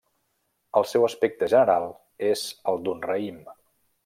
[0.79, 1.85] El seu aspecte general
[2.31, 3.39] és el d'un raïm.